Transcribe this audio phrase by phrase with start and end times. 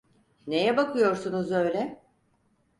[0.47, 2.01] Neye bakıyorsunuz öyle?